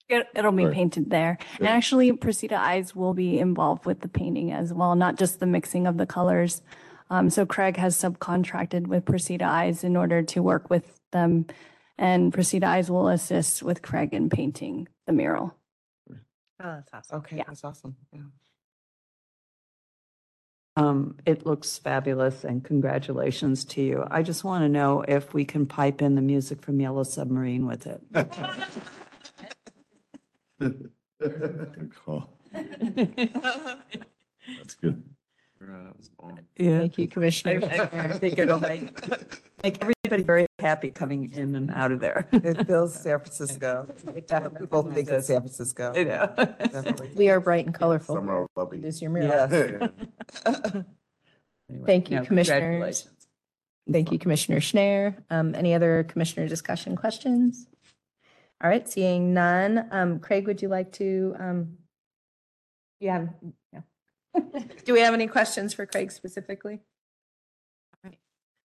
[0.09, 0.75] It, it'll be Right.
[0.75, 1.37] painted there.
[1.59, 1.71] And Yeah.
[1.73, 5.87] actually, Precita Eyes will be involved with the painting as well, not just the mixing
[5.87, 6.63] of the colors.
[7.11, 11.47] Um, so Craig has subcontracted with Precita Eyes in order to work with them.
[11.99, 15.55] And Precita Eyes will assist with Craig in painting the mural.
[16.11, 16.15] Oh,
[16.61, 17.19] that's awesome.
[17.19, 17.45] Okay, Yeah.
[17.47, 17.97] that's awesome.
[18.13, 18.21] Yeah.
[20.79, 24.07] Um, it looks fabulous and congratulations to you.
[24.13, 27.67] I just want to know if we can pipe in the music from Yellow Submarine
[27.67, 28.01] with it.
[30.61, 30.91] Good
[32.05, 32.31] call.
[32.53, 32.67] That's
[34.81, 35.03] good.
[36.57, 36.79] Yeah.
[36.79, 37.61] Thank you, Commissioner.
[37.93, 38.91] I think it'll make,
[39.63, 42.29] make everybody very happy coming in and out of there.
[42.33, 43.89] It feels San Francisco.
[44.59, 45.93] People think it's San Francisco.
[45.95, 46.33] I know.
[46.37, 47.11] Definitely.
[47.15, 48.17] We are bright and colorful.
[48.17, 48.73] Summer of love.
[48.73, 49.29] It is your mural.
[49.51, 49.91] Yes.
[51.71, 52.61] Anyway, Thank you, no, Commissioners.
[52.61, 53.27] congratulations.
[53.93, 55.17] Thank you, Commissioner Schnair.
[55.29, 57.67] Um, any other commissioner discussion questions?
[58.63, 59.87] All right, seeing none.
[59.91, 61.77] Um, Craig, would you like to, um,
[63.01, 63.29] you have,
[63.73, 63.83] no.
[64.85, 66.81] Do we have any questions for Craig specifically?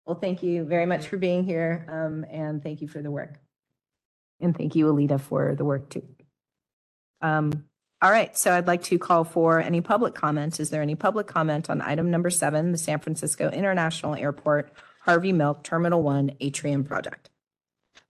[0.06, 3.38] Well, thank you very much for being here, um, and thank you for the work.
[4.40, 6.02] And thank you, Alita, for the work too.
[7.20, 7.64] Um,
[8.02, 10.58] all right, so I'd like to call for any public comments.
[10.58, 15.32] Is there any public comment on item number seven, the San Francisco International Airport Harvey
[15.32, 17.30] Milk Terminal One Atrium Project?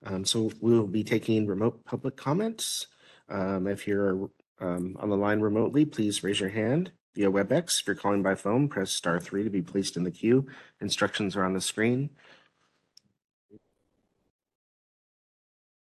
[0.06, 2.86] Um, so we'll be taking remote public comments.
[3.28, 4.30] Um, if you're
[4.60, 7.80] um, on the line remotely, please raise your hand via WebEx.
[7.80, 10.46] If you're calling by phone, press star three to be placed in the queue.
[10.80, 12.10] Instructions are on the screen.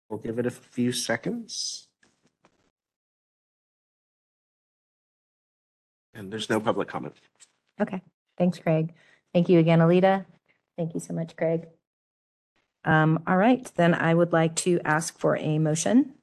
[0.10, 1.88] We'll give it a few seconds.
[6.14, 7.16] And there's no public comment.
[7.82, 8.02] Okay,
[8.38, 8.94] thanks, Craig.
[9.34, 10.26] Thank you again, Alita.
[10.78, 11.68] Thank you so much, Craig.
[12.86, 16.14] Um, all right, then I would like to ask for a motion.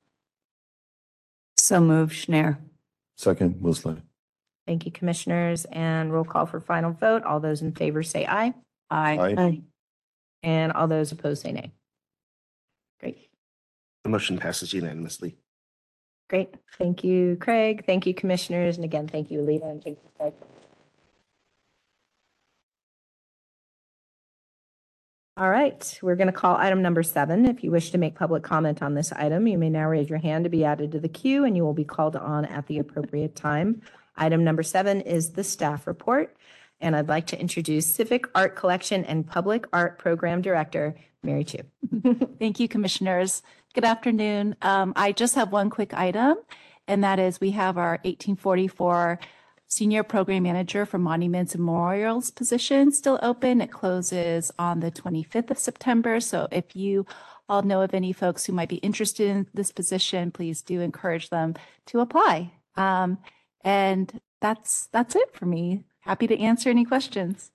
[1.58, 2.58] So move, Schnair.
[3.16, 4.00] Second, Musleh.
[4.66, 7.24] Thank you, commissioners, and roll call for final vote.
[7.24, 8.54] All those in favor say aye,
[8.90, 9.34] Aye.
[9.36, 9.60] Aye.
[10.42, 11.72] and all those opposed say nay.
[13.00, 13.28] Great,
[14.04, 15.36] The motion passes unanimously.
[16.30, 16.54] great.
[16.78, 17.84] Thank you, Craig.
[17.86, 20.32] Thank you, commissioners, and again, thank you, Alita, and thank you, Craig.
[25.38, 27.46] All right, we're going to call item number seven.
[27.46, 30.18] If you wish to make public comment on this item, you may now raise your
[30.18, 32.78] hand to be added to the queue, and you will be called on at the
[32.78, 33.80] appropriate time.
[34.16, 36.36] Item number seven is the staff report,
[36.80, 41.58] and I'd like to introduce Civic Art Collection and Public Art Program Director, Mary Chu.
[42.38, 43.42] Thank you, Commissioners.
[43.74, 44.56] Good afternoon.
[44.62, 46.36] Um, I just have one quick item,
[46.86, 49.18] and that is we have our 1844
[49.72, 53.62] Senior Program Manager for Monuments and Memorials position still open.
[53.62, 56.20] It closes on the 25th of September.
[56.20, 57.06] So if you
[57.48, 61.30] all know of any folks who might be interested in this position, please do encourage
[61.30, 61.54] them
[61.86, 62.52] to apply.
[62.76, 63.16] Um,
[63.64, 65.84] and that's that's it for me.
[66.00, 67.52] Happy to answer any questions.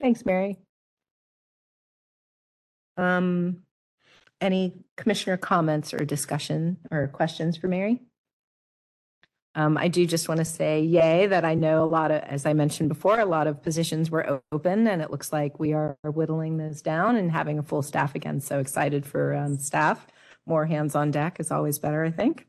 [0.00, 0.58] Thanks, Mary.
[2.96, 3.62] Um,
[4.40, 8.00] any commissioner comments or discussion or questions for Mary?
[9.54, 12.44] Um, I do just want to say yay that I know a lot of, as
[12.44, 15.96] I mentioned before, a lot of positions were open and it looks like we are
[16.04, 18.40] whittling those down and having a full staff again.
[18.40, 20.06] So excited for um, staff.
[20.44, 22.46] More hands on deck is always better, I think.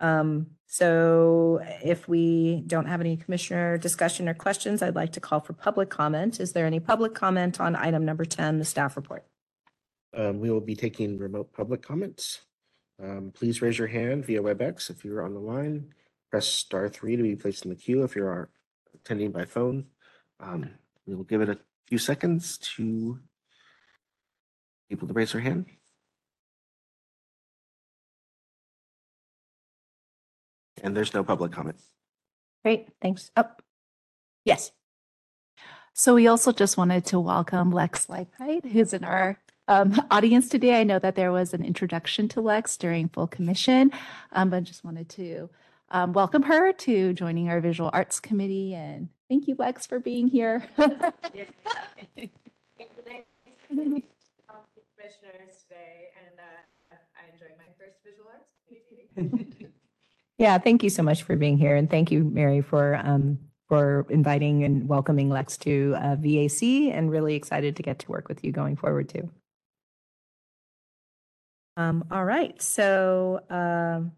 [0.00, 5.40] Um, so if we don't have any commissioner discussion or questions, I'd like to call
[5.40, 6.40] for public comment.
[6.40, 9.26] Is there any public comment on item number 10, the staff report?
[10.16, 12.40] Um, we will be taking remote public comments.
[13.02, 15.92] Um, please raise your hand via WebEx if you're on the line.
[16.30, 18.48] Press star three to be placed in the queue if you are
[18.94, 19.84] attending by phone.
[20.40, 20.70] Um,
[21.06, 23.18] we will give it a few seconds to
[24.88, 25.66] people to raise their hand.
[30.82, 31.76] And there's no public comment.
[32.64, 33.30] Great, thanks.
[33.36, 33.62] Up.
[34.44, 34.72] Yes.
[35.94, 40.80] So we also just wanted to welcome Lex Leifheit, who's in our um, audience today.
[40.80, 43.92] I know that there was an introduction to Lex during full commission,
[44.32, 45.50] um, but just wanted to
[45.90, 48.74] um, welcome her to joining our visual arts committee.
[48.74, 50.64] And thank you, Lex, for being here.
[50.76, 51.14] Commissioners
[55.68, 59.68] today, and uh, I enjoyed my first visual arts meeting.
[60.38, 61.76] Yeah, thank you so much for being here.
[61.76, 67.10] And thank you, Mary, for um, for inviting and welcoming Lex to uh, VAC and
[67.10, 69.30] really excited to get to work with you going forward too.
[71.78, 74.12] Um, all right, so um,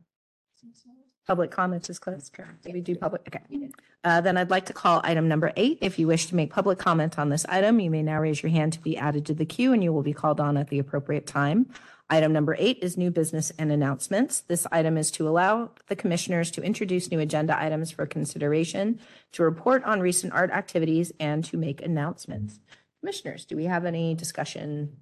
[1.27, 2.37] public comments is closed.
[2.62, 3.23] Did we do public?
[3.29, 3.69] Okay.
[4.03, 5.79] Uh, then I'd like to call item number eight.
[5.81, 8.51] If you wish to make public comment on this item, you may now raise your
[8.51, 10.79] hand to be added to the queue and you will be called on at the
[10.79, 11.71] appropriate time.
[12.11, 14.41] Item number eight is new business and announcements.
[14.41, 19.01] This item is to allow the commissioners to introduce new agenda items for consideration,
[19.33, 22.61] to report on recent art activities, and to make announcements.
[23.01, 24.99] Commissioners, do we have any discussion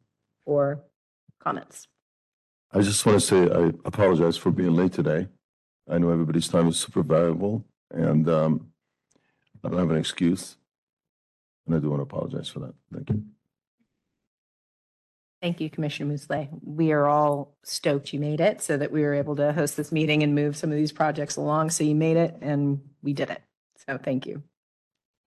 [0.47, 0.85] or
[1.41, 1.89] comments?
[2.71, 5.27] I just want to say I apologize for being late today.
[5.91, 8.69] I know everybody's time is super valuable and um,
[9.65, 10.57] I don't have an excuse.
[11.67, 12.75] And I do want to apologize for that.
[12.93, 13.25] Thank you.
[15.43, 16.49] Thank you, Commissioner Musleh.
[16.63, 19.91] We are all stoked you made it so that we were able to host this
[19.91, 21.71] meeting and move some of these projects along.
[21.71, 23.43] So you made it and we did it.
[23.85, 24.45] So thank you.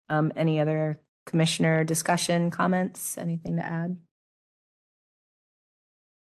[0.07, 3.97] Um, any other commissioner discussion, comments, anything to add?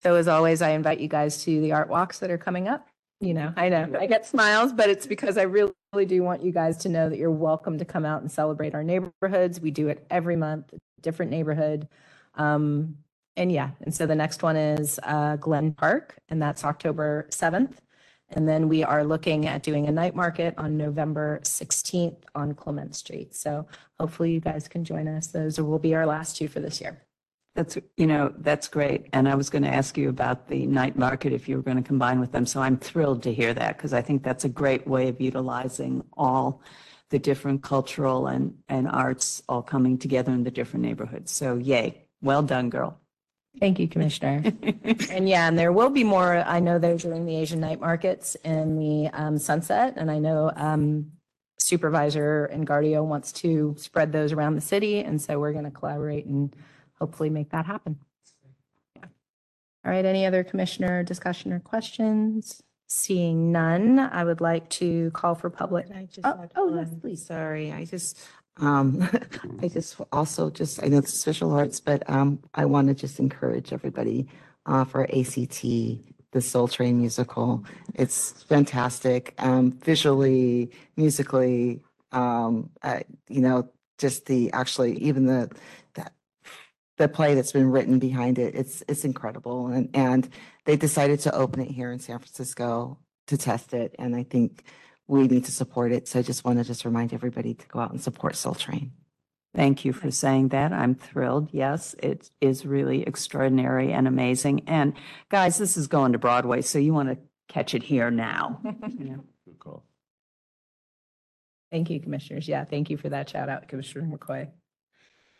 [0.02, 2.88] So as always, I invite you guys to the art walks that are coming up.
[3.20, 6.44] You know, I know I get smiles, but it's because I really, really do want
[6.44, 9.60] you guys to know that you're welcome to come out and celebrate our neighborhoods.
[9.60, 11.88] We do it every month, different neighborhood.
[12.34, 12.98] Um,
[13.38, 17.76] and yeah, and so the next one is uh, Glen Park, and that's October 7th.
[18.32, 22.94] And then we are looking at doing a night market on November 16th on Clement
[22.94, 23.34] Street.
[23.34, 23.66] So
[24.00, 25.28] hopefully you guys can join us.
[25.28, 27.02] Those will be our last two for this year.
[27.56, 29.08] That's, you know, that's great.
[29.14, 31.78] And I was going to ask you about the night market if you were going
[31.78, 32.46] to combine with them.
[32.46, 36.04] So I'm thrilled to hear that because I think that's a great way of utilizing
[36.18, 36.62] all
[37.10, 41.32] the different cultural and, and arts all coming together in the different neighborhoods.
[41.32, 43.00] So yay, well done, girl.
[43.60, 44.44] Thank you, Commissioner.
[45.12, 46.38] And yeah, and there will be more.
[46.38, 50.52] I know they're doing the Asian night markets in the um, Sunset, and I know
[50.56, 51.12] um,
[51.58, 56.26] Supervisor Engardio wants to spread those around the city, and so we're going to collaborate
[56.26, 56.56] and
[57.00, 57.98] hopefully make that happen.
[58.96, 59.06] Yeah.
[59.86, 62.62] All right, any other commissioner discussion or questions?
[62.88, 65.88] Seeing none, I would like to call for public.
[65.88, 67.00] Can I just Oh, add oh, yes, one?
[67.02, 67.26] please.
[67.26, 68.20] Sorry, I just,
[68.60, 69.08] um,
[69.62, 73.20] I just also just, I know it's special arts, but, um, I want to just
[73.20, 74.28] encourage everybody,
[74.66, 77.64] uh, for ACT, the Soul Train musical.
[77.96, 81.82] It's fantastic, um, visually, musically,
[82.12, 85.50] um, uh, you know, just the, actually, even the,
[85.96, 86.14] that,
[86.98, 89.68] the play that's been written behind it, it's, it's incredible.
[89.68, 90.30] And, and
[90.66, 92.98] they decided to open it here in San Francisco
[93.28, 93.96] to test it.
[94.00, 94.64] And I think
[95.08, 96.08] we need to support it.
[96.08, 98.92] So I just want to just remind everybody to go out and support Soul Train.
[99.56, 100.74] Thank you for saying that.
[100.74, 101.50] I'm thrilled.
[101.52, 104.64] Yes, it is really extraordinary and amazing.
[104.68, 104.94] And
[105.30, 108.60] guys, this is going to Broadway, so you want to catch it here now.
[108.64, 109.24] you know.
[109.46, 109.84] Good call.
[111.72, 112.48] Thank you, commissioners.
[112.48, 114.50] Yeah, thank you for that shout out, Commissioner McCoy.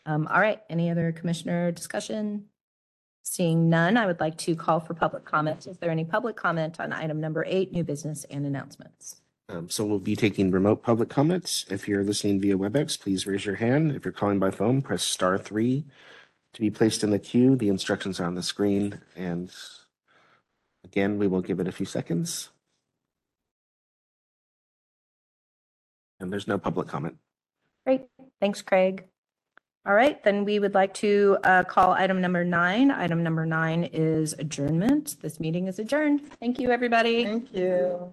[0.04, 2.46] Um, all right, any other commissioner discussion?
[3.22, 5.66] Seeing none, I would like to call for public comment.
[5.66, 9.20] Is there any public comment on item number eight, new business and announcements?
[9.48, 11.64] Um, so we'll be taking remote public comments.
[11.70, 13.92] If you're listening via WebEx, please raise your hand.
[13.92, 15.84] If you're calling by phone, press star three
[16.52, 17.56] to be placed in the queue.
[17.56, 19.50] The instructions are on the screen and
[20.84, 22.50] again, we will give it a few seconds.
[26.20, 27.16] And there's no public comment.
[27.86, 28.02] Great.
[28.40, 29.04] Thanks, Craig.
[29.86, 32.90] All right, then we would like to uh, call item number nine.
[32.90, 35.16] Item number nine is adjournment.
[35.22, 36.30] This meeting is adjourned.
[36.38, 37.24] Thank you, everybody.
[37.24, 38.12] Thank you.